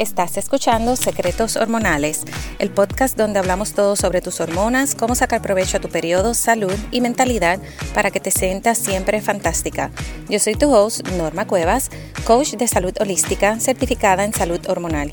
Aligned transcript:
Estás 0.00 0.38
escuchando 0.38 0.96
Secretos 0.96 1.56
Hormonales, 1.56 2.22
el 2.58 2.70
podcast 2.70 3.18
donde 3.18 3.38
hablamos 3.38 3.74
todo 3.74 3.96
sobre 3.96 4.22
tus 4.22 4.40
hormonas, 4.40 4.94
cómo 4.94 5.14
sacar 5.14 5.42
provecho 5.42 5.76
a 5.76 5.80
tu 5.80 5.90
periodo, 5.90 6.32
salud 6.32 6.72
y 6.90 7.02
mentalidad 7.02 7.60
para 7.92 8.10
que 8.10 8.18
te 8.18 8.30
sientas 8.30 8.78
siempre 8.78 9.20
fantástica. 9.20 9.90
Yo 10.30 10.38
soy 10.38 10.54
tu 10.54 10.74
host, 10.74 11.06
Norma 11.18 11.46
Cuevas, 11.46 11.90
coach 12.24 12.52
de 12.54 12.66
salud 12.66 12.94
holística 12.98 13.60
certificada 13.60 14.24
en 14.24 14.32
salud 14.32 14.60
hormonal. 14.68 15.12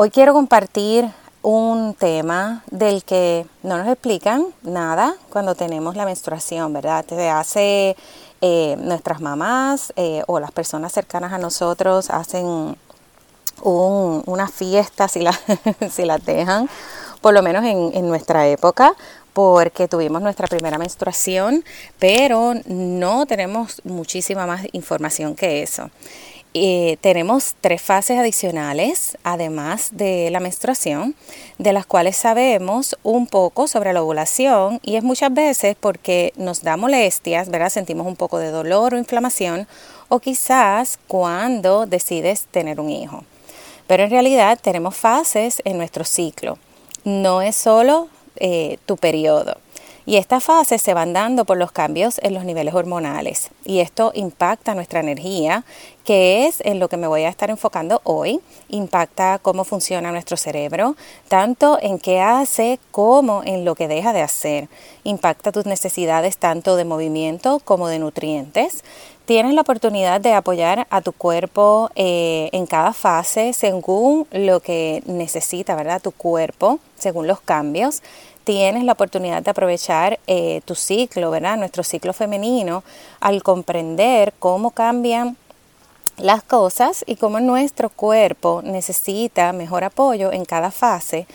Hoy 0.00 0.10
quiero 0.10 0.32
compartir 0.32 1.10
un 1.42 1.92
tema 1.92 2.62
del 2.70 3.02
que 3.02 3.44
no 3.64 3.78
nos 3.78 3.88
explican 3.88 4.46
nada 4.62 5.16
cuando 5.28 5.56
tenemos 5.56 5.96
la 5.96 6.04
menstruación, 6.04 6.72
¿verdad? 6.72 7.04
Te 7.04 7.28
hace 7.28 7.96
eh, 8.40 8.76
nuestras 8.78 9.20
mamás 9.20 9.92
eh, 9.96 10.22
o 10.28 10.38
las 10.38 10.52
personas 10.52 10.92
cercanas 10.92 11.32
a 11.32 11.38
nosotros 11.38 12.10
hacen 12.10 12.76
una 13.64 14.46
fiesta 14.46 15.08
si, 15.08 15.18
la, 15.18 15.36
si 15.90 16.04
las 16.04 16.24
dejan, 16.24 16.70
por 17.20 17.34
lo 17.34 17.42
menos 17.42 17.64
en, 17.64 17.90
en 17.92 18.06
nuestra 18.06 18.46
época, 18.46 18.94
porque 19.32 19.88
tuvimos 19.88 20.22
nuestra 20.22 20.46
primera 20.46 20.78
menstruación, 20.78 21.64
pero 21.98 22.54
no 22.66 23.26
tenemos 23.26 23.80
muchísima 23.82 24.46
más 24.46 24.64
información 24.70 25.34
que 25.34 25.64
eso. 25.64 25.90
Eh, 26.54 26.96
tenemos 27.02 27.54
tres 27.60 27.82
fases 27.82 28.18
adicionales, 28.18 29.18
además 29.22 29.90
de 29.92 30.30
la 30.30 30.40
menstruación, 30.40 31.14
de 31.58 31.74
las 31.74 31.84
cuales 31.84 32.16
sabemos 32.16 32.96
un 33.02 33.26
poco 33.26 33.68
sobre 33.68 33.92
la 33.92 34.02
ovulación 34.02 34.80
y 34.82 34.96
es 34.96 35.04
muchas 35.04 35.32
veces 35.32 35.76
porque 35.78 36.32
nos 36.36 36.62
da 36.62 36.78
molestias, 36.78 37.50
¿verdad? 37.50 37.68
Sentimos 37.68 38.06
un 38.06 38.16
poco 38.16 38.38
de 38.38 38.50
dolor 38.50 38.94
o 38.94 38.98
inflamación 38.98 39.68
o 40.08 40.20
quizás 40.20 40.98
cuando 41.06 41.84
decides 41.84 42.46
tener 42.50 42.80
un 42.80 42.90
hijo. 42.90 43.24
Pero 43.86 44.04
en 44.04 44.10
realidad 44.10 44.58
tenemos 44.60 44.96
fases 44.96 45.60
en 45.64 45.76
nuestro 45.76 46.04
ciclo. 46.04 46.58
No 47.04 47.42
es 47.42 47.56
solo 47.56 48.08
eh, 48.36 48.78
tu 48.86 48.96
periodo. 48.96 49.56
Y 50.08 50.16
estas 50.16 50.42
fases 50.42 50.80
se 50.80 50.94
van 50.94 51.12
dando 51.12 51.44
por 51.44 51.58
los 51.58 51.70
cambios 51.70 52.18
en 52.22 52.32
los 52.32 52.46
niveles 52.46 52.72
hormonales. 52.72 53.50
Y 53.66 53.80
esto 53.80 54.10
impacta 54.14 54.74
nuestra 54.74 55.00
energía, 55.00 55.64
que 56.02 56.46
es 56.46 56.62
en 56.64 56.78
lo 56.78 56.88
que 56.88 56.96
me 56.96 57.06
voy 57.06 57.24
a 57.24 57.28
estar 57.28 57.50
enfocando 57.50 58.00
hoy. 58.04 58.40
Impacta 58.70 59.38
cómo 59.38 59.64
funciona 59.64 60.10
nuestro 60.10 60.38
cerebro, 60.38 60.96
tanto 61.28 61.78
en 61.82 61.98
qué 61.98 62.22
hace 62.22 62.80
como 62.90 63.42
en 63.44 63.66
lo 63.66 63.74
que 63.74 63.86
deja 63.86 64.14
de 64.14 64.22
hacer. 64.22 64.68
Impacta 65.04 65.52
tus 65.52 65.66
necesidades 65.66 66.38
tanto 66.38 66.76
de 66.76 66.86
movimiento 66.86 67.60
como 67.62 67.88
de 67.88 67.98
nutrientes. 67.98 68.84
Tienes 69.26 69.52
la 69.52 69.60
oportunidad 69.60 70.22
de 70.22 70.32
apoyar 70.32 70.86
a 70.88 71.02
tu 71.02 71.12
cuerpo 71.12 71.90
eh, 71.96 72.48
en 72.52 72.64
cada 72.64 72.94
fase 72.94 73.52
según 73.52 74.26
lo 74.32 74.60
que 74.60 75.02
necesita, 75.04 75.76
¿verdad? 75.76 76.00
Tu 76.00 76.12
cuerpo, 76.12 76.78
según 76.96 77.26
los 77.26 77.42
cambios 77.42 78.00
tienes 78.48 78.82
la 78.84 78.92
oportunidad 78.92 79.42
de 79.42 79.50
aprovechar 79.50 80.20
eh, 80.26 80.62
tu 80.64 80.74
ciclo, 80.74 81.30
¿verdad? 81.30 81.58
Nuestro 81.58 81.82
ciclo 81.82 82.14
femenino, 82.14 82.82
al 83.20 83.42
comprender 83.42 84.32
cómo 84.38 84.70
cambian 84.70 85.36
las 86.16 86.42
cosas 86.44 87.04
y 87.06 87.16
cómo 87.16 87.40
nuestro 87.40 87.90
cuerpo 87.90 88.62
necesita 88.64 89.52
mejor 89.52 89.84
apoyo 89.84 90.32
en 90.32 90.46
cada 90.46 90.70
fase, 90.70 91.26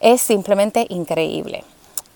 es 0.00 0.22
simplemente 0.22 0.86
increíble. 0.88 1.62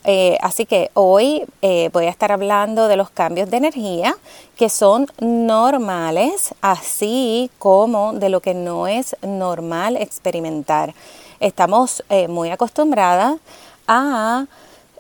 Eh, 0.05 0.39
así 0.41 0.65
que 0.65 0.91
hoy 0.95 1.45
eh, 1.61 1.91
voy 1.93 2.07
a 2.07 2.11
estar 2.11 2.33
hablando 2.33 2.89
de 2.89 2.97
los 2.97 3.11
cambios 3.11 3.51
de 3.51 3.59
energía 3.59 4.17
que 4.57 4.71
son 4.71 5.07
normales, 5.21 6.55
así 6.63 7.51
como 7.59 8.15
de 8.15 8.31
lo 8.31 8.41
que 8.41 8.55
no 8.55 8.87
es 8.87 9.17
normal 9.21 9.99
experimentar. 9.99 10.95
Estamos 11.41 12.03
muy 12.29 12.49
acostumbradas 12.49 13.39
a 13.87 14.47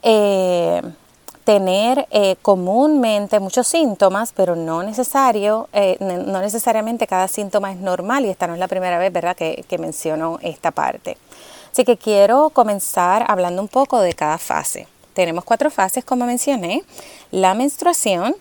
eh, 0.03 0.83
tener 1.45 2.07
eh, 2.11 2.37
comúnmente 2.43 3.39
muchos 3.41 3.67
síntomas, 3.67 4.33
pero 4.35 4.57
no, 4.57 4.83
necesario, 4.83 5.69
eh, 5.73 5.97
no 6.01 6.41
necesariamente 6.41 7.07
cada 7.07 7.29
síntoma 7.29 7.73
es 7.73 7.79
normal 7.79 8.25
y 8.25 8.31
esta 8.31 8.47
no 8.47 8.55
es 8.55 8.61
la 8.61 8.69
primera 8.69 8.99
vez 8.99 9.13
¿verdad? 9.13 9.37
Que, 9.37 9.79
menciono 9.79 10.39
esta 10.43 10.71
parte. 10.71 11.19
Así 11.73 11.85
que 11.85 11.97
quiero 11.97 12.51
comenzar 12.51 13.25
hablando 13.29 13.61
un 13.61 13.69
poco 13.69 14.01
de 14.01 14.15
cada 14.15 14.39
fase. 14.39 14.87
Tenemos 15.13 15.45
cuatro 15.45 15.71
fases, 15.71 16.05
como 16.05 16.25
mencioné. 16.25 16.83
La 17.31 17.55
menstruación, 17.55 18.37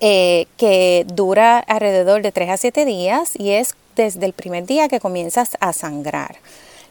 que 0.00 1.06
dura 1.06 1.58
alrededor 1.60 2.22
de 2.22 2.32
3 2.32 2.50
a 2.50 2.56
7 2.56 2.84
días 2.84 3.32
y 3.38 3.50
es 3.50 3.76
desde 3.94 4.26
el 4.26 4.32
primer 4.32 4.66
día 4.66 4.88
que 4.88 4.98
comienzas 5.00 5.56
a 5.60 5.72
sangrar. 5.72 6.36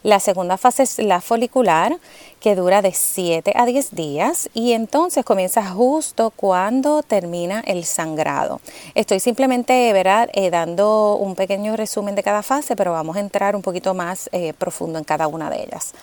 La 0.02 0.18
segunda 0.18 0.58
fase 0.58 0.82
es 0.82 0.98
la 0.98 1.20
folicular, 1.20 1.96
que 2.40 2.56
dura 2.56 2.82
de 2.82 2.92
7 2.92 3.52
a 3.54 3.64
10 3.64 3.94
días 3.94 4.50
y 4.52 4.72
entonces 4.72 5.24
comienza 5.24 5.64
justo 5.64 6.32
cuando 6.34 7.04
termina 7.04 7.60
el 7.60 7.84
sangrado. 7.84 8.60
Estoy 8.96 9.20
simplemente 9.20 9.92
¿verdad? 9.92 10.28
Eh, 10.32 10.50
dando 10.50 11.14
un 11.14 11.36
pequeño 11.36 11.76
resumen 11.76 12.16
de 12.16 12.24
cada 12.24 12.42
fase, 12.42 12.74
pero 12.74 12.90
vamos 12.90 13.16
a 13.16 13.20
entrar 13.20 13.54
un 13.54 13.62
poquito 13.62 13.94
más 13.94 14.28
eh, 14.32 14.54
profundo 14.54 14.98
en 14.98 15.04
cada 15.04 15.28
una 15.28 15.50
de 15.50 15.62
ellas. 15.62 15.94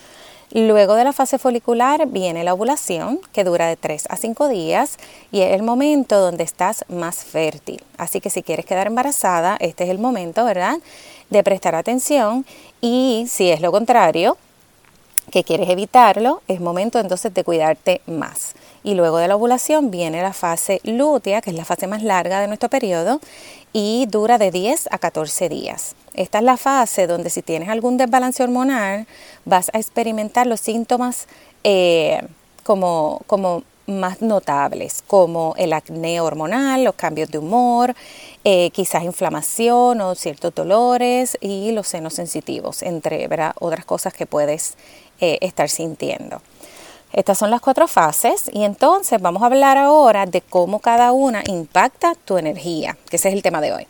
Luego 0.51 0.95
de 0.95 1.03
la 1.03 1.13
fase 1.13 1.37
folicular 1.37 2.07
viene 2.07 2.43
la 2.43 2.53
ovulación, 2.53 3.19
que 3.33 3.43
dura 3.43 3.67
de 3.67 3.75
3 3.75 4.07
a 4.09 4.15
5 4.15 4.47
días 4.47 4.97
y 5.31 5.41
es 5.41 5.53
el 5.53 5.61
momento 5.61 6.19
donde 6.19 6.43
estás 6.43 6.85
más 6.87 7.17
fértil. 7.17 7.83
Así 7.97 8.19
que 8.19 8.31
si 8.31 8.41
quieres 8.41 8.65
quedar 8.65 8.87
embarazada, 8.87 9.57
este 9.59 9.83
es 9.83 9.91
el 9.91 9.99
momento, 9.99 10.43
¿verdad?, 10.45 10.77
de 11.29 11.43
prestar 11.43 11.75
atención 11.75 12.45
y 12.81 13.25
si 13.29 13.49
es 13.51 13.61
lo 13.61 13.71
contrario, 13.71 14.37
que 15.31 15.43
quieres 15.43 15.69
evitarlo, 15.69 16.41
es 16.47 16.59
momento 16.59 16.99
entonces 16.99 17.33
de 17.33 17.43
cuidarte 17.43 18.01
más. 18.07 18.55
Y 18.83 18.95
luego 18.95 19.17
de 19.17 19.27
la 19.27 19.35
ovulación 19.35 19.91
viene 19.91 20.21
la 20.21 20.33
fase 20.33 20.81
lútea, 20.83 21.41
que 21.41 21.51
es 21.51 21.55
la 21.55 21.65
fase 21.65 21.87
más 21.87 22.01
larga 22.01 22.41
de 22.41 22.47
nuestro 22.47 22.69
periodo, 22.69 23.19
y 23.73 24.07
dura 24.07 24.37
de 24.37 24.51
10 24.51 24.89
a 24.91 24.97
14 24.97 25.49
días. 25.49 25.95
Esta 26.13 26.39
es 26.39 26.43
la 26.43 26.57
fase 26.57 27.05
donde 27.05 27.29
si 27.29 27.41
tienes 27.41 27.69
algún 27.69 27.97
desbalance 27.97 28.41
hormonal, 28.41 29.05
vas 29.45 29.69
a 29.73 29.77
experimentar 29.77 30.47
los 30.47 30.59
síntomas 30.59 31.27
eh, 31.63 32.21
como, 32.63 33.21
como 33.27 33.63
más 33.89 34.21
notables, 34.21 35.03
como 35.05 35.55
el 35.57 35.73
acné 35.73 36.21
hormonal, 36.21 36.83
los 36.83 36.95
cambios 36.95 37.29
de 37.29 37.37
humor, 37.39 37.95
eh, 38.43 38.69
quizás 38.71 39.03
inflamación 39.03 40.01
o 40.01 40.15
ciertos 40.15 40.55
dolores 40.55 41.37
y 41.41 41.71
los 41.71 41.87
senos 41.87 42.13
sensitivos, 42.13 42.83
entre 42.83 43.27
otras 43.59 43.85
cosas 43.85 44.13
que 44.13 44.25
puedes 44.25 44.75
eh, 45.19 45.37
estar 45.41 45.69
sintiendo. 45.69 46.41
Estas 47.11 47.39
son 47.39 47.49
las 47.49 47.61
cuatro 47.61 47.87
fases 47.87 48.49
y 48.53 48.63
entonces 48.63 49.19
vamos 49.19 49.41
a 49.41 49.47
hablar 49.47 49.77
ahora 49.77 50.25
de 50.25 50.41
cómo 50.41 50.79
cada 50.79 51.11
una 51.11 51.41
impacta 51.47 52.13
tu 52.13 52.37
energía, 52.37 52.97
que 53.09 53.15
ese 53.15 53.29
es 53.29 53.33
el 53.33 53.41
tema 53.41 53.61
de 53.61 53.73
hoy. 53.73 53.87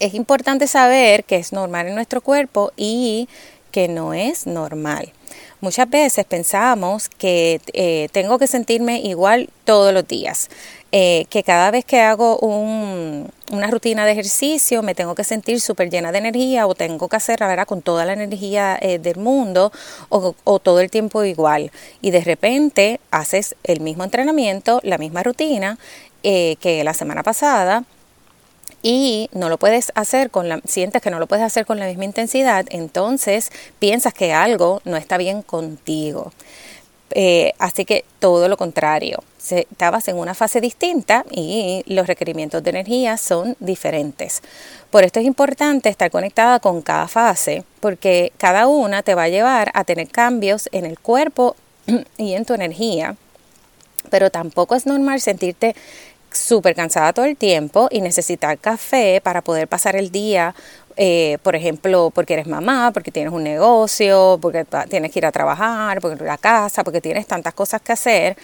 Es 0.00 0.14
importante 0.14 0.66
saber 0.66 1.24
que 1.24 1.36
es 1.36 1.52
normal 1.52 1.86
en 1.86 1.94
nuestro 1.94 2.20
cuerpo 2.20 2.72
y 2.76 3.28
que 3.70 3.88
no 3.88 4.12
es 4.12 4.46
normal. 4.46 5.12
Muchas 5.62 5.88
veces 5.88 6.26
pensamos 6.26 7.08
que 7.08 7.62
eh, 7.72 8.08
tengo 8.12 8.38
que 8.38 8.46
sentirme 8.46 9.00
igual 9.00 9.48
todos 9.64 9.94
los 9.94 10.06
días, 10.06 10.50
eh, 10.92 11.24
que 11.30 11.42
cada 11.42 11.70
vez 11.70 11.86
que 11.86 12.00
hago 12.00 12.38
una 12.38 13.66
rutina 13.70 14.04
de 14.04 14.12
ejercicio 14.12 14.82
me 14.82 14.94
tengo 14.94 15.14
que 15.14 15.24
sentir 15.24 15.62
súper 15.62 15.88
llena 15.88 16.12
de 16.12 16.18
energía 16.18 16.66
o 16.66 16.74
tengo 16.74 17.08
que 17.08 17.16
hacer, 17.16 17.40
verdad, 17.40 17.66
con 17.66 17.80
toda 17.80 18.04
la 18.04 18.12
energía 18.12 18.78
eh, 18.82 18.98
del 18.98 19.16
mundo 19.16 19.72
o, 20.10 20.34
o, 20.44 20.58
todo 20.58 20.80
el 20.80 20.90
tiempo 20.90 21.24
igual. 21.24 21.70
Y 22.02 22.10
de 22.10 22.20
repente 22.20 23.00
haces 23.10 23.56
el 23.64 23.80
mismo 23.80 24.04
entrenamiento, 24.04 24.80
la 24.82 24.98
misma 24.98 25.22
rutina 25.22 25.78
que 26.22 26.82
la 26.84 26.92
semana 26.92 27.22
pasada 27.22 27.84
y 28.82 29.28
no 29.32 29.48
lo 29.48 29.58
puedes 29.58 29.92
hacer 29.94 30.30
con 30.30 30.48
la, 30.48 30.60
sientes 30.64 31.02
que 31.02 31.10
no 31.10 31.18
lo 31.18 31.26
puedes 31.26 31.44
hacer 31.44 31.66
con 31.66 31.78
la 31.78 31.86
misma 31.86 32.04
intensidad, 32.04 32.66
entonces 32.70 33.50
piensas 33.78 34.14
que 34.14 34.32
algo 34.32 34.80
no 34.84 34.96
está 34.96 35.16
bien 35.16 35.42
contigo. 35.42 36.32
Eh, 37.10 37.52
así 37.58 37.84
que 37.84 38.04
todo 38.18 38.48
lo 38.48 38.56
contrario, 38.56 39.22
estabas 39.48 40.08
en 40.08 40.16
una 40.16 40.34
fase 40.34 40.60
distinta 40.60 41.24
y 41.30 41.84
los 41.86 42.06
requerimientos 42.06 42.62
de 42.62 42.70
energía 42.70 43.16
son 43.16 43.56
diferentes. 43.60 44.42
Por 44.90 45.04
esto 45.04 45.20
es 45.20 45.26
importante 45.26 45.88
estar 45.88 46.10
conectada 46.10 46.58
con 46.58 46.82
cada 46.82 47.06
fase, 47.06 47.64
porque 47.80 48.32
cada 48.38 48.66
una 48.66 49.02
te 49.02 49.14
va 49.14 49.24
a 49.24 49.28
llevar 49.28 49.70
a 49.74 49.84
tener 49.84 50.08
cambios 50.08 50.68
en 50.72 50.84
el 50.84 50.98
cuerpo 50.98 51.54
y 52.18 52.34
en 52.34 52.44
tu 52.44 52.54
energía. 52.54 53.16
Pero 54.10 54.30
tampoco 54.30 54.74
es 54.74 54.86
normal 54.86 55.20
sentirte 55.20 55.74
súper 56.36 56.74
cansada 56.74 57.12
todo 57.12 57.24
el 57.24 57.36
tiempo 57.36 57.88
y 57.90 58.00
necesitar 58.00 58.58
café 58.58 59.20
para 59.22 59.42
poder 59.42 59.68
pasar 59.68 59.96
el 59.96 60.10
día 60.10 60.54
eh, 60.98 61.36
por 61.42 61.54
ejemplo, 61.54 62.10
porque 62.14 62.32
eres 62.32 62.46
mamá, 62.46 62.90
porque 62.92 63.12
tienes 63.12 63.30
un 63.30 63.44
negocio, 63.44 64.38
porque 64.40 64.64
tienes 64.88 65.12
que 65.12 65.18
ir 65.18 65.26
a 65.26 65.32
trabajar, 65.32 66.00
porque 66.00 66.24
la 66.24 66.38
casa, 66.38 66.84
porque 66.84 67.02
tienes 67.02 67.26
tantas 67.26 67.52
cosas 67.52 67.82
que 67.82 67.92
hacer 67.92 68.36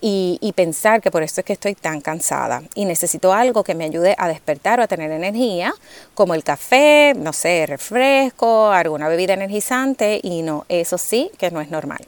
y, 0.00 0.38
y, 0.40 0.52
pensar 0.52 1.02
que 1.02 1.10
por 1.10 1.22
eso 1.22 1.42
es 1.42 1.44
que 1.44 1.52
estoy 1.52 1.74
tan 1.74 2.00
cansada 2.00 2.62
y 2.74 2.86
necesito 2.86 3.34
algo 3.34 3.62
que 3.62 3.74
me 3.74 3.84
ayude 3.84 4.14
a 4.16 4.28
despertar 4.28 4.80
o 4.80 4.84
a 4.84 4.86
tener 4.86 5.10
energía, 5.10 5.74
como 6.14 6.34
el 6.34 6.44
café, 6.44 7.12
no 7.14 7.34
sé, 7.34 7.66
refresco, 7.66 8.70
alguna 8.70 9.08
bebida 9.08 9.34
energizante 9.34 10.18
y 10.22 10.40
no, 10.42 10.64
eso 10.70 10.96
sí 10.96 11.30
que 11.36 11.50
no 11.50 11.60
es 11.60 11.70
normal. 11.70 12.00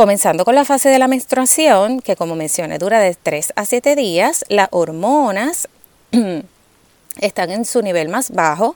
Comenzando 0.00 0.46
con 0.46 0.54
la 0.54 0.64
fase 0.64 0.88
de 0.88 0.98
la 0.98 1.08
menstruación, 1.08 2.00
que 2.00 2.16
como 2.16 2.34
mencioné 2.34 2.78
dura 2.78 3.00
de 3.00 3.14
3 3.14 3.52
a 3.54 3.66
7 3.66 3.96
días, 3.96 4.46
las 4.48 4.68
hormonas 4.70 5.68
están 7.20 7.50
en 7.50 7.66
su 7.66 7.82
nivel 7.82 8.08
más 8.08 8.30
bajo, 8.30 8.74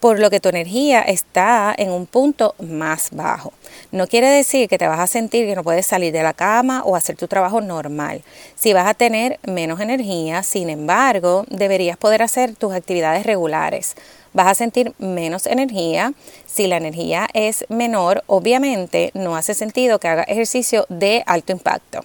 por 0.00 0.18
lo 0.18 0.30
que 0.30 0.40
tu 0.40 0.48
energía 0.48 1.02
está 1.02 1.74
en 1.76 1.90
un 1.90 2.06
punto 2.06 2.54
más 2.58 3.10
bajo. 3.12 3.52
No 3.92 4.06
quiere 4.06 4.28
decir 4.28 4.68
que 4.68 4.78
te 4.78 4.86
vas 4.86 5.00
a 5.00 5.06
sentir 5.06 5.46
que 5.46 5.54
no 5.54 5.64
puedes 5.64 5.86
salir 5.86 6.12
de 6.12 6.22
la 6.22 6.34
cama 6.34 6.82
o 6.84 6.96
hacer 6.96 7.16
tu 7.16 7.28
trabajo 7.28 7.60
normal. 7.60 8.22
Si 8.54 8.72
vas 8.72 8.86
a 8.86 8.94
tener 8.94 9.38
menos 9.46 9.80
energía, 9.80 10.42
sin 10.42 10.70
embargo, 10.70 11.44
deberías 11.48 11.96
poder 11.96 12.22
hacer 12.22 12.54
tus 12.54 12.74
actividades 12.74 13.24
regulares. 13.24 13.94
Vas 14.32 14.48
a 14.48 14.54
sentir 14.54 14.92
menos 14.98 15.46
energía. 15.46 16.12
Si 16.46 16.66
la 16.66 16.76
energía 16.76 17.28
es 17.32 17.64
menor, 17.68 18.22
obviamente 18.26 19.10
no 19.14 19.36
hace 19.36 19.54
sentido 19.54 19.98
que 19.98 20.08
hagas 20.08 20.28
ejercicio 20.28 20.86
de 20.88 21.22
alto 21.26 21.52
impacto 21.52 22.04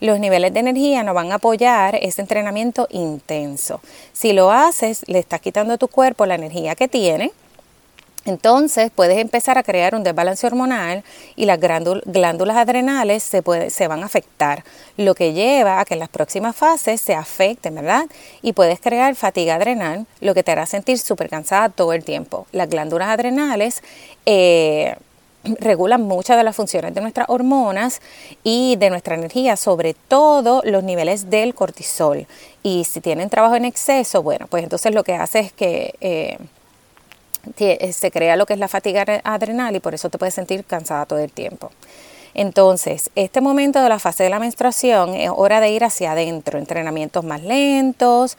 los 0.00 0.18
niveles 0.18 0.52
de 0.52 0.60
energía 0.60 1.02
no 1.02 1.14
van 1.14 1.32
a 1.32 1.36
apoyar 1.36 1.96
ese 1.96 2.22
entrenamiento 2.22 2.88
intenso. 2.90 3.80
Si 4.12 4.32
lo 4.32 4.50
haces, 4.50 5.02
le 5.06 5.18
estás 5.18 5.40
quitando 5.40 5.74
a 5.74 5.78
tu 5.78 5.88
cuerpo 5.88 6.26
la 6.26 6.34
energía 6.34 6.74
que 6.74 6.88
tiene. 6.88 7.32
Entonces 8.26 8.90
puedes 8.94 9.16
empezar 9.16 9.56
a 9.56 9.62
crear 9.62 9.94
un 9.94 10.04
desbalance 10.04 10.46
hormonal 10.46 11.04
y 11.36 11.46
las 11.46 11.58
glándulas 11.58 12.56
adrenales 12.56 13.22
se, 13.22 13.42
se 13.70 13.88
van 13.88 14.02
a 14.02 14.06
afectar, 14.06 14.62
lo 14.98 15.14
que 15.14 15.32
lleva 15.32 15.80
a 15.80 15.86
que 15.86 15.94
en 15.94 16.00
las 16.00 16.10
próximas 16.10 16.54
fases 16.54 17.00
se 17.00 17.14
afecten, 17.14 17.74
¿verdad? 17.76 18.04
Y 18.42 18.52
puedes 18.52 18.78
crear 18.78 19.14
fatiga 19.14 19.54
adrenal, 19.54 20.06
lo 20.20 20.34
que 20.34 20.42
te 20.42 20.52
hará 20.52 20.66
sentir 20.66 20.98
súper 20.98 21.30
cansada 21.30 21.70
todo 21.70 21.94
el 21.94 22.04
tiempo. 22.04 22.46
Las 22.52 22.68
glándulas 22.68 23.08
adrenales 23.08 23.82
eh, 24.26 24.96
regulan 25.44 26.02
muchas 26.02 26.36
de 26.36 26.44
las 26.44 26.56
funciones 26.56 26.94
de 26.94 27.00
nuestras 27.00 27.28
hormonas 27.28 28.00
y 28.44 28.76
de 28.76 28.90
nuestra 28.90 29.14
energía, 29.14 29.56
sobre 29.56 29.94
todo 29.94 30.62
los 30.64 30.84
niveles 30.84 31.30
del 31.30 31.54
cortisol. 31.54 32.26
Y 32.62 32.84
si 32.84 33.00
tienen 33.00 33.30
trabajo 33.30 33.56
en 33.56 33.64
exceso, 33.64 34.22
bueno, 34.22 34.46
pues 34.48 34.62
entonces 34.62 34.94
lo 34.94 35.04
que 35.04 35.14
hace 35.14 35.40
es 35.40 35.52
que 35.52 35.94
eh, 36.00 36.38
eh, 37.58 37.92
se 37.92 38.10
crea 38.10 38.36
lo 38.36 38.46
que 38.46 38.52
es 38.52 38.58
la 38.58 38.68
fatiga 38.68 39.04
adrenal 39.24 39.74
y 39.74 39.80
por 39.80 39.94
eso 39.94 40.10
te 40.10 40.18
puedes 40.18 40.34
sentir 40.34 40.64
cansada 40.64 41.06
todo 41.06 41.18
el 41.18 41.32
tiempo. 41.32 41.70
Entonces, 42.34 43.10
este 43.16 43.40
momento 43.40 43.82
de 43.82 43.88
la 43.88 43.98
fase 43.98 44.22
de 44.22 44.30
la 44.30 44.38
menstruación 44.38 45.14
es 45.14 45.30
hora 45.34 45.60
de 45.60 45.70
ir 45.70 45.84
hacia 45.84 46.12
adentro, 46.12 46.58
entrenamientos 46.58 47.24
más 47.24 47.42
lentos 47.42 48.36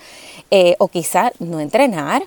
eh, 0.50 0.76
o 0.80 0.88
quizá 0.88 1.32
no 1.40 1.60
entrenar, 1.60 2.24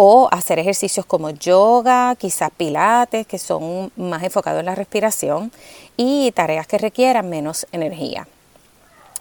o 0.00 0.28
hacer 0.30 0.60
ejercicios 0.60 1.04
como 1.04 1.30
yoga, 1.30 2.14
quizás 2.14 2.52
pilates, 2.56 3.26
que 3.26 3.36
son 3.36 3.90
más 3.96 4.22
enfocados 4.22 4.60
en 4.60 4.66
la 4.66 4.76
respiración 4.76 5.50
y 5.96 6.30
tareas 6.30 6.68
que 6.68 6.78
requieran 6.78 7.28
menos 7.28 7.66
energía. 7.72 8.28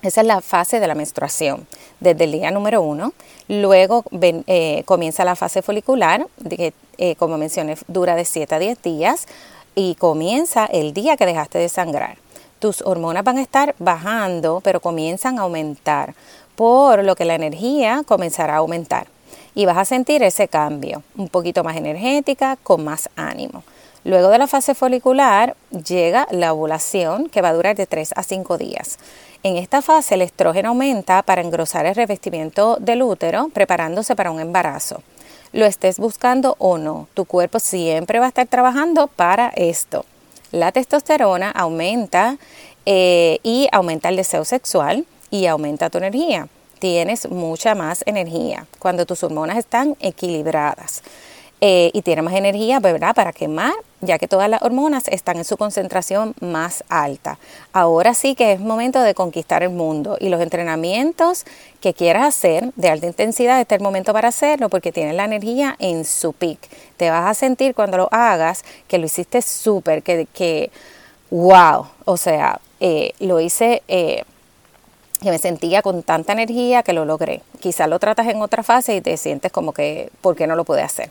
Esa 0.03 0.21
es 0.21 0.27
la 0.27 0.39
fase 0.39 0.79
de 0.79 0.85
la 0.85 0.93
menstruación, 0.93 1.65
desde 1.99 2.25
el 2.25 2.33
día 2.33 2.51
número 2.51 2.83
uno. 2.83 3.13
Luego 3.47 4.03
eh, 4.21 4.83
comienza 4.85 5.25
la 5.25 5.35
fase 5.35 5.63
folicular, 5.63 6.27
que 6.47 6.75
eh, 6.99 7.15
como 7.15 7.39
mencioné 7.39 7.75
dura 7.87 8.15
de 8.15 8.23
7 8.23 8.53
a 8.53 8.59
10 8.59 8.79
días 8.83 9.25
y 9.73 9.95
comienza 9.95 10.67
el 10.67 10.93
día 10.93 11.17
que 11.17 11.25
dejaste 11.25 11.57
de 11.57 11.69
sangrar. 11.69 12.19
Tus 12.59 12.83
hormonas 12.83 13.23
van 13.23 13.39
a 13.39 13.41
estar 13.41 13.73
bajando, 13.79 14.61
pero 14.63 14.79
comienzan 14.79 15.39
a 15.39 15.41
aumentar, 15.41 16.13
por 16.55 17.03
lo 17.03 17.15
que 17.15 17.25
la 17.25 17.33
energía 17.33 18.03
comenzará 18.05 18.53
a 18.53 18.57
aumentar 18.57 19.07
y 19.57 19.65
vas 19.65 19.77
a 19.77 19.85
sentir 19.85 20.21
ese 20.21 20.47
cambio, 20.47 21.01
un 21.15 21.29
poquito 21.29 21.63
más 21.63 21.75
energética, 21.77 22.59
con 22.61 22.83
más 22.83 23.09
ánimo. 23.15 23.63
Luego 24.03 24.29
de 24.29 24.37
la 24.37 24.45
fase 24.45 24.75
folicular 24.75 25.55
llega 25.71 26.27
la 26.29 26.53
ovulación 26.53 27.27
que 27.27 27.41
va 27.41 27.49
a 27.49 27.53
durar 27.53 27.75
de 27.75 27.87
3 27.87 28.13
a 28.15 28.21
5 28.21 28.59
días. 28.59 28.99
En 29.41 29.57
esta 29.57 29.81
fase 29.81 30.13
el 30.13 30.21
estrógeno 30.21 30.69
aumenta 30.69 31.23
para 31.23 31.41
engrosar 31.41 31.87
el 31.87 31.95
revestimiento 31.95 32.77
del 32.79 33.01
útero, 33.01 33.49
preparándose 33.51 34.15
para 34.15 34.29
un 34.29 34.39
embarazo. 34.39 35.01
Lo 35.53 35.65
estés 35.65 35.97
buscando 35.97 36.55
o 36.59 36.77
no, 36.77 37.07
tu 37.15 37.25
cuerpo 37.25 37.57
siempre 37.59 38.19
va 38.19 38.25
a 38.25 38.29
estar 38.29 38.45
trabajando 38.45 39.07
para 39.07 39.47
esto. 39.55 40.05
La 40.51 40.71
testosterona 40.71 41.49
aumenta 41.49 42.37
eh, 42.85 43.39
y 43.41 43.67
aumenta 43.71 44.09
el 44.09 44.17
deseo 44.17 44.45
sexual 44.45 45.07
y 45.31 45.47
aumenta 45.47 45.89
tu 45.89 45.97
energía 45.97 46.47
tienes 46.79 47.29
mucha 47.29 47.75
más 47.75 48.03
energía 48.05 48.65
cuando 48.79 49.05
tus 49.05 49.23
hormonas 49.23 49.57
están 49.57 49.95
equilibradas. 49.99 51.03
Eh, 51.59 51.89
y 51.91 52.03
tienes 52.03 52.23
más 52.23 52.35
energía, 52.35 52.79
¿verdad? 52.79 53.15
Para 53.15 53.33
quemar, 53.33 53.73
ya 54.01 54.19
que 54.19 54.27
todas 54.27 54.47
las 54.47 54.61
hormonas 54.61 55.07
están 55.07 55.37
en 55.37 55.43
su 55.43 55.57
concentración 55.57 56.35
más 56.39 56.83
alta. 56.87 57.39
Ahora 57.73 58.13
sí 58.13 58.35
que 58.35 58.51
es 58.51 58.59
momento 58.59 59.01
de 59.01 59.15
conquistar 59.15 59.63
el 59.63 59.71
mundo 59.71 60.17
y 60.19 60.29
los 60.29 60.39
entrenamientos 60.39 61.45
que 61.81 61.95
quieras 61.95 62.27
hacer 62.27 62.71
de 62.75 62.89
alta 62.89 63.07
intensidad, 63.07 63.59
este 63.59 63.73
es 63.73 63.79
el 63.79 63.83
momento 63.83 64.13
para 64.13 64.27
hacerlo 64.27 64.69
porque 64.69 64.91
tienes 64.91 65.15
la 65.15 65.25
energía 65.25 65.75
en 65.79 66.05
su 66.05 66.33
peak. 66.33 66.59
Te 66.95 67.09
vas 67.09 67.27
a 67.27 67.33
sentir 67.33 67.73
cuando 67.73 67.97
lo 67.97 68.07
hagas 68.11 68.63
que 68.87 68.99
lo 68.99 69.07
hiciste 69.07 69.41
súper, 69.41 70.03
que, 70.03 70.27
que, 70.31 70.69
wow, 71.31 71.87
o 72.05 72.17
sea, 72.17 72.59
eh, 72.79 73.13
lo 73.19 73.39
hice... 73.39 73.81
Eh, 73.87 74.23
que 75.21 75.31
me 75.31 75.37
sentía 75.37 75.81
con 75.81 76.03
tanta 76.03 76.33
energía 76.33 76.83
que 76.83 76.93
lo 76.93 77.05
logré. 77.05 77.41
Quizás 77.59 77.89
lo 77.89 77.99
tratas 77.99 78.27
en 78.27 78.41
otra 78.41 78.63
fase 78.63 78.95
y 78.95 79.01
te 79.01 79.17
sientes 79.17 79.51
como 79.51 79.73
que, 79.73 80.09
¿por 80.21 80.35
qué 80.35 80.47
no 80.47 80.55
lo 80.55 80.63
pude 80.63 80.81
hacer? 80.81 81.09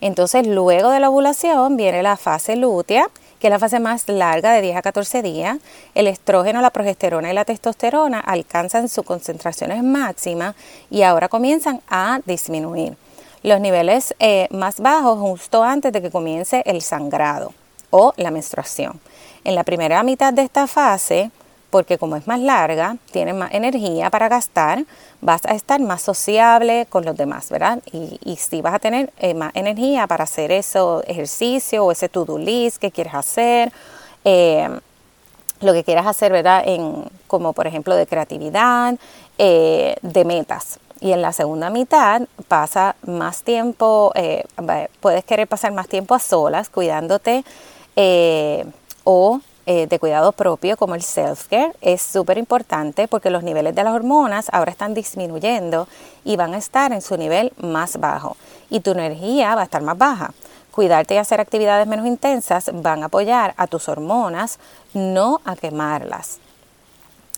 Entonces, 0.00 0.46
luego 0.46 0.90
de 0.90 1.00
la 1.00 1.08
ovulación 1.08 1.76
viene 1.76 2.02
la 2.02 2.16
fase 2.16 2.56
lútea, 2.56 3.08
que 3.38 3.46
es 3.46 3.50
la 3.50 3.58
fase 3.58 3.80
más 3.80 4.08
larga 4.08 4.52
de 4.52 4.60
10 4.60 4.76
a 4.76 4.82
14 4.82 5.22
días. 5.22 5.58
El 5.94 6.06
estrógeno, 6.06 6.60
la 6.60 6.70
progesterona 6.70 7.30
y 7.30 7.34
la 7.34 7.44
testosterona 7.44 8.20
alcanzan 8.20 8.88
sus 8.88 9.04
concentraciones 9.04 9.82
máximas 9.82 10.54
y 10.90 11.02
ahora 11.02 11.28
comienzan 11.28 11.80
a 11.88 12.20
disminuir. 12.26 12.96
Los 13.42 13.60
niveles 13.60 14.14
eh, 14.18 14.48
más 14.50 14.80
bajos 14.80 15.18
justo 15.18 15.62
antes 15.62 15.92
de 15.92 16.02
que 16.02 16.10
comience 16.10 16.62
el 16.66 16.82
sangrado 16.82 17.52
o 17.90 18.12
la 18.16 18.30
menstruación. 18.30 19.00
En 19.44 19.54
la 19.54 19.64
primera 19.64 20.02
mitad 20.02 20.32
de 20.32 20.42
esta 20.42 20.66
fase, 20.66 21.30
porque 21.76 21.98
como 21.98 22.16
es 22.16 22.26
más 22.26 22.40
larga, 22.40 22.96
tienes 23.10 23.34
más 23.34 23.52
energía 23.52 24.08
para 24.08 24.30
gastar, 24.30 24.86
vas 25.20 25.44
a 25.44 25.54
estar 25.54 25.78
más 25.78 26.00
sociable 26.00 26.86
con 26.88 27.04
los 27.04 27.14
demás, 27.14 27.50
¿verdad? 27.50 27.82
Y, 27.92 28.18
y 28.24 28.36
sí 28.36 28.62
vas 28.62 28.72
a 28.72 28.78
tener 28.78 29.12
eh, 29.18 29.34
más 29.34 29.54
energía 29.54 30.06
para 30.06 30.24
hacer 30.24 30.52
ese 30.52 30.78
ejercicio 31.06 31.84
o 31.84 31.92
ese 31.92 32.08
to-do 32.08 32.38
list 32.38 32.78
que 32.78 32.90
quieres 32.90 33.12
hacer, 33.12 33.70
eh, 34.24 34.70
lo 35.60 35.74
que 35.74 35.84
quieras 35.84 36.06
hacer, 36.06 36.32
¿verdad? 36.32 36.62
En, 36.64 37.04
como 37.26 37.52
por 37.52 37.66
ejemplo 37.66 37.94
de 37.94 38.06
creatividad, 38.06 38.94
eh, 39.36 39.96
de 40.00 40.24
metas. 40.24 40.80
Y 41.02 41.12
en 41.12 41.20
la 41.20 41.34
segunda 41.34 41.68
mitad 41.68 42.22
pasa 42.48 42.96
más 43.06 43.42
tiempo, 43.42 44.14
puedes 45.00 45.24
querer 45.24 45.46
pasar 45.46 45.72
más 45.72 45.88
tiempo 45.88 46.14
a 46.14 46.20
solas, 46.20 46.70
cuidándote 46.70 47.44
o 49.04 49.40
eh, 49.66 49.88
de 49.88 49.98
cuidado 49.98 50.30
propio 50.30 50.76
como 50.76 50.94
el 50.94 51.02
self-care 51.02 51.74
es 51.80 52.00
súper 52.00 52.38
importante 52.38 53.08
porque 53.08 53.30
los 53.30 53.42
niveles 53.42 53.74
de 53.74 53.82
las 53.82 53.94
hormonas 53.94 54.46
ahora 54.52 54.70
están 54.70 54.94
disminuyendo 54.94 55.88
y 56.24 56.36
van 56.36 56.54
a 56.54 56.58
estar 56.58 56.92
en 56.92 57.02
su 57.02 57.16
nivel 57.16 57.52
más 57.58 57.98
bajo 57.98 58.36
y 58.70 58.78
tu 58.78 58.92
energía 58.92 59.56
va 59.56 59.62
a 59.62 59.64
estar 59.64 59.82
más 59.82 59.98
baja. 59.98 60.32
Cuidarte 60.70 61.14
y 61.14 61.18
hacer 61.18 61.40
actividades 61.40 61.86
menos 61.86 62.06
intensas 62.06 62.70
van 62.72 63.02
a 63.02 63.06
apoyar 63.06 63.54
a 63.56 63.66
tus 63.66 63.88
hormonas, 63.88 64.58
no 64.94 65.40
a 65.44 65.56
quemarlas. 65.56 66.38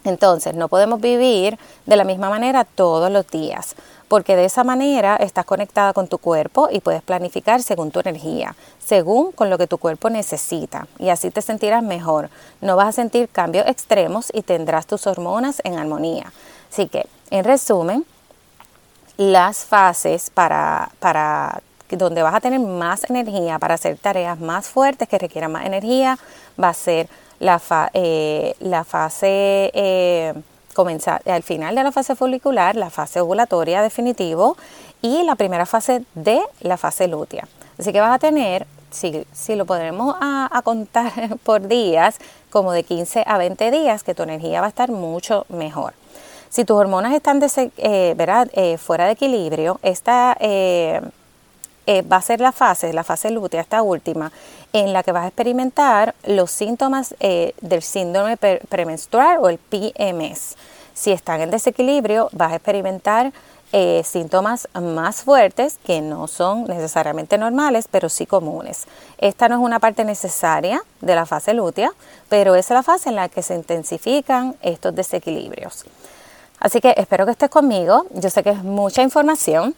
Entonces, 0.04 0.54
no 0.54 0.68
podemos 0.68 1.00
vivir 1.00 1.58
de 1.86 1.96
la 1.96 2.04
misma 2.04 2.30
manera 2.30 2.64
todos 2.64 3.10
los 3.10 3.26
días. 3.28 3.74
Porque 4.08 4.36
de 4.36 4.46
esa 4.46 4.64
manera 4.64 5.16
estás 5.16 5.44
conectada 5.44 5.92
con 5.92 6.08
tu 6.08 6.18
cuerpo 6.18 6.68
y 6.70 6.80
puedes 6.80 7.02
planificar 7.02 7.62
según 7.62 7.90
tu 7.90 8.00
energía, 8.00 8.56
según 8.78 9.32
con 9.32 9.50
lo 9.50 9.58
que 9.58 9.66
tu 9.66 9.78
cuerpo 9.78 10.10
necesita 10.10 10.86
y 10.98 11.10
así 11.10 11.30
te 11.30 11.42
sentirás 11.42 11.82
mejor. 11.82 12.30
No 12.60 12.76
vas 12.76 12.88
a 12.88 12.92
sentir 12.92 13.28
cambios 13.28 13.66
extremos 13.66 14.30
y 14.32 14.42
tendrás 14.42 14.86
tus 14.86 15.06
hormonas 15.06 15.60
en 15.64 15.78
armonía. 15.78 16.32
Así 16.70 16.88
que, 16.88 17.06
en 17.30 17.44
resumen, 17.44 18.04
las 19.16 19.64
fases 19.64 20.30
para, 20.30 20.90
para 21.00 21.62
donde 21.90 22.22
vas 22.22 22.34
a 22.34 22.40
tener 22.40 22.60
más 22.60 23.08
energía 23.08 23.58
para 23.58 23.74
hacer 23.74 23.98
tareas 23.98 24.38
más 24.38 24.68
fuertes 24.68 25.08
que 25.08 25.18
requieran 25.18 25.52
más 25.52 25.66
energía, 25.66 26.18
va 26.62 26.68
a 26.68 26.74
ser 26.74 27.08
la, 27.40 27.60
eh, 27.94 28.54
la 28.60 28.84
fase 28.84 29.70
eh, 29.74 30.34
comenzar 30.78 31.22
al 31.28 31.42
final 31.42 31.74
de 31.74 31.82
la 31.82 31.90
fase 31.90 32.14
folicular, 32.14 32.76
la 32.76 32.88
fase 32.88 33.20
ovulatoria 33.20 33.82
definitivo 33.82 34.56
y 35.02 35.24
la 35.24 35.34
primera 35.34 35.66
fase 35.66 36.04
de 36.14 36.40
la 36.60 36.76
fase 36.76 37.08
lútea. 37.08 37.48
Así 37.80 37.92
que 37.92 38.00
vas 38.00 38.14
a 38.14 38.20
tener, 38.20 38.64
si, 38.92 39.26
si 39.32 39.56
lo 39.56 39.66
podremos 39.66 40.14
a, 40.20 40.60
contar 40.62 41.36
por 41.42 41.66
días, 41.66 42.18
como 42.50 42.70
de 42.70 42.84
15 42.84 43.24
a 43.26 43.38
20 43.38 43.72
días, 43.72 44.04
que 44.04 44.14
tu 44.14 44.22
energía 44.22 44.60
va 44.60 44.66
a 44.66 44.68
estar 44.68 44.92
mucho 44.92 45.46
mejor. 45.48 45.94
Si 46.48 46.64
tus 46.64 46.76
hormonas 46.76 47.12
están 47.12 47.42
eh, 47.42 48.14
eh, 48.52 48.78
fuera 48.78 49.06
de 49.06 49.10
equilibrio, 49.10 49.80
esta 49.82 50.36
eh, 50.38 51.00
va 51.88 52.18
a 52.18 52.22
ser 52.22 52.40
la 52.40 52.52
fase, 52.52 52.92
la 52.92 53.02
fase 53.02 53.32
lútea, 53.32 53.62
esta 53.62 53.82
última, 53.82 54.30
en 54.72 54.92
la 54.92 55.02
que 55.02 55.12
vas 55.12 55.24
a 55.24 55.28
experimentar 55.28 56.14
los 56.24 56.50
síntomas 56.50 57.14
del 57.18 57.82
síndrome 57.82 58.36
premenstrual 58.36 59.38
o 59.40 59.48
el 59.48 59.58
PMS. 59.58 60.56
Si 60.94 61.12
están 61.12 61.40
en 61.40 61.50
desequilibrio, 61.50 62.28
vas 62.32 62.52
a 62.52 62.56
experimentar 62.56 63.32
síntomas 64.02 64.66
más 64.80 65.22
fuertes 65.22 65.78
que 65.84 66.00
no 66.00 66.26
son 66.26 66.64
necesariamente 66.64 67.36
normales, 67.36 67.86
pero 67.90 68.08
sí 68.08 68.24
comunes. 68.24 68.86
Esta 69.18 69.48
no 69.48 69.56
es 69.56 69.60
una 69.60 69.78
parte 69.78 70.04
necesaria 70.04 70.82
de 71.00 71.14
la 71.14 71.26
fase 71.26 71.52
lútea, 71.54 71.90
pero 72.28 72.54
es 72.54 72.70
la 72.70 72.82
fase 72.82 73.10
en 73.10 73.16
la 73.16 73.28
que 73.28 73.42
se 73.42 73.54
intensifican 73.54 74.56
estos 74.62 74.94
desequilibrios. 74.94 75.84
Así 76.60 76.80
que 76.80 76.94
espero 76.96 77.26
que 77.26 77.32
estés 77.32 77.50
conmigo. 77.50 78.06
Yo 78.14 78.30
sé 78.30 78.42
que 78.42 78.50
es 78.50 78.64
mucha 78.64 79.02
información. 79.02 79.74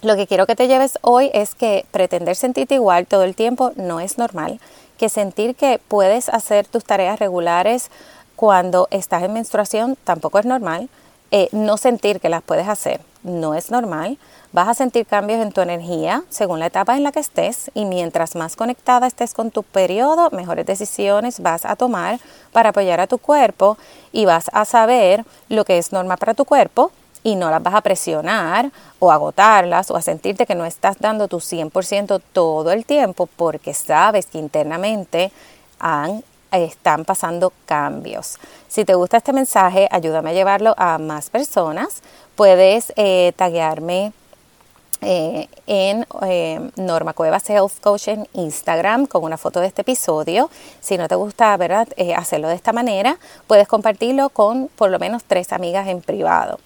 Lo 0.00 0.14
que 0.14 0.28
quiero 0.28 0.46
que 0.46 0.54
te 0.54 0.68
lleves 0.68 0.96
hoy 1.02 1.28
es 1.34 1.56
que 1.56 1.84
pretender 1.90 2.36
sentirte 2.36 2.76
igual 2.76 3.08
todo 3.08 3.24
el 3.24 3.34
tiempo 3.34 3.72
no 3.74 3.98
es 3.98 4.16
normal, 4.16 4.60
que 4.96 5.08
sentir 5.08 5.56
que 5.56 5.80
puedes 5.88 6.28
hacer 6.28 6.68
tus 6.68 6.84
tareas 6.84 7.18
regulares 7.18 7.90
cuando 8.36 8.86
estás 8.92 9.24
en 9.24 9.32
menstruación 9.32 9.96
tampoco 10.04 10.38
es 10.38 10.44
normal, 10.44 10.88
eh, 11.32 11.48
no 11.50 11.76
sentir 11.76 12.20
que 12.20 12.28
las 12.28 12.42
puedes 12.42 12.68
hacer 12.68 13.00
no 13.24 13.54
es 13.54 13.72
normal, 13.72 14.18
vas 14.52 14.68
a 14.68 14.74
sentir 14.74 15.04
cambios 15.04 15.40
en 15.40 15.50
tu 15.50 15.60
energía 15.60 16.22
según 16.28 16.60
la 16.60 16.66
etapa 16.66 16.96
en 16.96 17.02
la 17.02 17.10
que 17.10 17.18
estés 17.18 17.70
y 17.74 17.84
mientras 17.84 18.36
más 18.36 18.54
conectada 18.54 19.08
estés 19.08 19.34
con 19.34 19.50
tu 19.50 19.64
periodo, 19.64 20.30
mejores 20.30 20.64
decisiones 20.64 21.40
vas 21.40 21.64
a 21.64 21.74
tomar 21.74 22.20
para 22.52 22.68
apoyar 22.70 23.00
a 23.00 23.08
tu 23.08 23.18
cuerpo 23.18 23.76
y 24.12 24.24
vas 24.26 24.46
a 24.52 24.64
saber 24.64 25.24
lo 25.48 25.64
que 25.64 25.78
es 25.78 25.92
normal 25.92 26.18
para 26.18 26.34
tu 26.34 26.44
cuerpo 26.44 26.92
y 27.22 27.36
no 27.36 27.50
las 27.50 27.62
vas 27.62 27.74
a 27.74 27.80
presionar 27.80 28.70
o 28.98 29.12
agotarlas 29.12 29.90
o 29.90 29.96
a 29.96 30.02
sentirte 30.02 30.46
que 30.46 30.54
no 30.54 30.64
estás 30.64 30.96
dando 30.98 31.28
tu 31.28 31.38
100% 31.38 32.20
todo 32.32 32.72
el 32.72 32.84
tiempo 32.84 33.26
porque 33.26 33.74
sabes 33.74 34.26
que 34.26 34.38
internamente 34.38 35.32
han 35.78 36.22
están 36.50 37.04
pasando 37.04 37.52
cambios. 37.66 38.38
Si 38.68 38.86
te 38.86 38.94
gusta 38.94 39.18
este 39.18 39.34
mensaje, 39.34 39.86
ayúdame 39.90 40.30
a 40.30 40.32
llevarlo 40.32 40.74
a 40.78 40.96
más 40.96 41.28
personas. 41.28 42.02
Puedes 42.36 42.92
eh, 42.96 43.32
taguearme 43.36 44.12
eh, 45.00 45.48
en 45.68 46.04
eh, 46.22 46.70
Norma 46.74 47.12
Cuevas 47.12 47.48
Health 47.48 47.78
Coach 47.80 48.08
en 48.08 48.26
Instagram 48.32 49.06
con 49.06 49.22
una 49.22 49.38
foto 49.38 49.60
de 49.60 49.68
este 49.68 49.82
episodio. 49.82 50.50
Si 50.80 50.98
no 50.98 51.06
te 51.06 51.14
gusta 51.14 51.56
¿verdad? 51.56 51.86
Eh, 51.96 52.14
hacerlo 52.14 52.48
de 52.48 52.56
esta 52.56 52.72
manera, 52.72 53.16
puedes 53.46 53.68
compartirlo 53.68 54.28
con 54.30 54.68
por 54.74 54.90
lo 54.90 54.98
menos 54.98 55.22
tres 55.22 55.52
amigas 55.52 55.86
en 55.86 56.02
privado. 56.02 56.58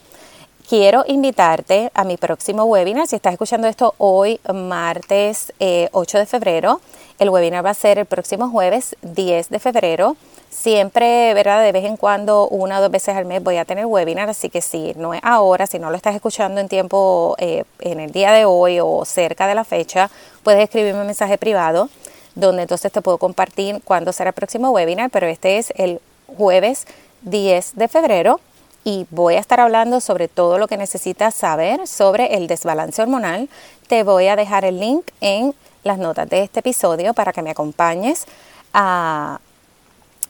Quiero 0.69 1.04
invitarte 1.07 1.90
a 1.95 2.04
mi 2.04 2.16
próximo 2.16 2.64
webinar. 2.64 3.07
Si 3.07 3.16
estás 3.16 3.33
escuchando 3.33 3.69
esto 3.69 3.95
hoy, 3.99 4.40
martes 4.52 5.52
8 5.59 6.19
de 6.19 6.26
febrero, 6.26 6.81
el 7.19 7.31
webinar 7.31 7.64
va 7.64 7.71
a 7.71 7.75
ser 7.75 7.99
el 7.99 8.07
próximo 8.07 8.49
jueves 8.49 8.97
10 9.02 9.50
de 9.50 9.59
febrero 9.59 10.16
Siempre, 10.52 11.33
¿verdad? 11.33 11.62
De 11.62 11.73
vez 11.73 11.87
en 11.87 11.97
cuando, 11.97 12.47
una 12.47 12.78
o 12.78 12.83
dos 12.83 12.90
veces 12.90 13.16
al 13.16 13.25
mes 13.25 13.42
voy 13.42 13.57
a 13.57 13.64
tener 13.64 13.87
webinar, 13.87 14.28
así 14.28 14.50
que 14.50 14.61
si 14.61 14.92
no 14.97 15.14
es 15.14 15.21
ahora, 15.25 15.66
si 15.66 15.78
no 15.78 15.90
lo 15.90 15.97
estás 15.97 16.14
escuchando 16.14 16.61
en 16.61 16.69
tiempo, 16.69 17.35
eh, 17.38 17.64
en 17.81 18.00
el 18.00 18.12
día 18.12 18.33
de 18.33 18.45
hoy 18.45 18.78
o 18.78 19.02
cerca 19.07 19.47
de 19.47 19.54
la 19.54 19.64
fecha, 19.64 20.11
puedes 20.42 20.62
escribirme 20.62 21.00
un 21.00 21.07
mensaje 21.07 21.38
privado 21.38 21.88
donde 22.35 22.62
entonces 22.62 22.92
te 22.92 23.00
puedo 23.00 23.16
compartir 23.16 23.81
cuándo 23.83 24.12
será 24.12 24.28
el 24.28 24.35
próximo 24.35 24.71
webinar, 24.71 25.09
pero 25.09 25.26
este 25.26 25.57
es 25.57 25.73
el 25.75 26.02
jueves 26.37 26.87
10 27.23 27.75
de 27.75 27.88
febrero 27.88 28.38
y 28.84 29.06
voy 29.10 29.34
a 29.34 29.40
estar 29.40 29.60
hablando 29.60 30.00
sobre 30.00 30.28
todo 30.28 30.58
lo 30.58 30.66
que 30.68 30.76
necesitas 30.76 31.34
saber 31.34 31.86
sobre 31.86 32.34
el 32.34 32.46
desbalance 32.46 33.00
hormonal. 33.00 33.48
Te 33.86 34.02
voy 34.02 34.28
a 34.28 34.36
dejar 34.36 34.64
el 34.64 34.80
link 34.80 35.06
en 35.20 35.54
las 35.84 35.98
notas 35.98 36.28
de 36.28 36.42
este 36.42 36.60
episodio 36.60 37.14
para 37.14 37.32
que 37.32 37.42
me 37.42 37.50
acompañes 37.50 38.26
a 38.72 39.40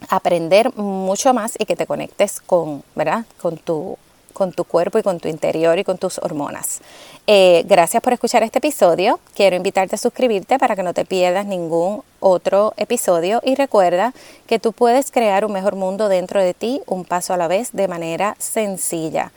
aprender 0.09 0.75
mucho 0.75 1.33
más 1.33 1.53
y 1.57 1.65
que 1.65 1.75
te 1.75 1.87
conectes 1.87 2.41
con, 2.41 2.83
¿verdad? 2.95 3.25
Con 3.41 3.57
tu, 3.57 3.97
con 4.33 4.51
tu 4.51 4.63
cuerpo 4.65 4.97
y 4.97 5.03
con 5.03 5.19
tu 5.19 5.27
interior 5.27 5.79
y 5.79 5.83
con 5.83 5.97
tus 5.97 6.17
hormonas. 6.17 6.81
Eh, 7.27 7.63
gracias 7.67 8.03
por 8.03 8.13
escuchar 8.13 8.43
este 8.43 8.57
episodio. 8.59 9.19
Quiero 9.35 9.55
invitarte 9.55 9.95
a 9.95 9.97
suscribirte 9.97 10.59
para 10.59 10.75
que 10.75 10.83
no 10.83 10.93
te 10.93 11.05
pierdas 11.05 11.45
ningún 11.45 12.03
otro 12.19 12.73
episodio 12.77 13.41
y 13.45 13.55
recuerda 13.55 14.13
que 14.47 14.59
tú 14.59 14.73
puedes 14.73 15.11
crear 15.11 15.45
un 15.45 15.53
mejor 15.53 15.75
mundo 15.75 16.09
dentro 16.09 16.41
de 16.41 16.53
ti 16.53 16.81
un 16.87 17.05
paso 17.05 17.33
a 17.33 17.37
la 17.37 17.47
vez 17.47 17.71
de 17.71 17.87
manera 17.87 18.35
sencilla. 18.39 19.31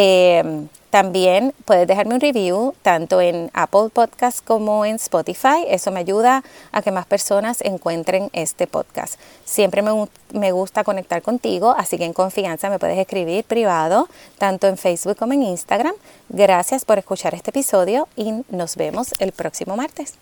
Eh, 0.00 0.68
también 0.90 1.52
puedes 1.64 1.88
dejarme 1.88 2.14
un 2.14 2.20
review 2.20 2.72
tanto 2.82 3.20
en 3.20 3.50
Apple 3.52 3.88
Podcast 3.92 4.44
como 4.44 4.84
en 4.84 4.94
Spotify. 4.94 5.64
Eso 5.66 5.90
me 5.90 5.98
ayuda 5.98 6.44
a 6.70 6.82
que 6.82 6.92
más 6.92 7.04
personas 7.04 7.60
encuentren 7.62 8.30
este 8.32 8.68
podcast. 8.68 9.18
Siempre 9.44 9.82
me, 9.82 10.06
me, 10.32 10.52
gusta 10.52 10.84
conectar 10.84 11.20
contigo, 11.20 11.74
así 11.76 11.98
que 11.98 12.04
en 12.04 12.12
confianza 12.12 12.70
me 12.70 12.78
puedes 12.78 12.96
escribir 12.96 13.42
privado, 13.42 14.08
tanto 14.38 14.68
en 14.68 14.76
Facebook 14.78 15.16
como 15.16 15.32
en 15.32 15.42
Instagram. 15.42 15.94
Gracias 16.28 16.84
por 16.84 16.98
escuchar 16.98 17.34
este 17.34 17.50
episodio 17.50 18.06
y 18.14 18.44
nos 18.48 18.76
vemos 18.76 19.14
el 19.18 19.32
próximo 19.32 19.76
martes. 19.76 20.14